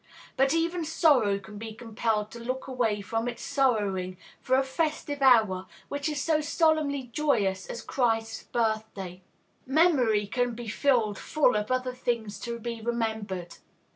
But 0.35 0.51
even 0.55 0.83
sorrow 0.83 1.37
can 1.37 1.59
be 1.59 1.75
compelled 1.75 2.31
to 2.31 2.39
look 2.39 2.65
away 2.67 3.01
from 3.01 3.27
its 3.27 3.43
sorrowing 3.43 4.17
for 4.41 4.55
a 4.55 4.63
festival 4.63 5.23
hour 5.27 5.67
which 5.89 6.09
is 6.09 6.19
so 6.19 6.41
solemnly 6.41 7.11
joyous 7.13 7.67
as 7.67 7.83
Christ's 7.83 8.41
Birthday. 8.45 9.21
Memory 9.67 10.25
can 10.25 10.55
be 10.55 10.67
filled 10.67 11.19
full 11.19 11.55
of 11.55 11.69
other 11.69 11.93
things 11.93 12.39
to 12.39 12.57
be 12.57 12.81
remembered. 12.81 13.57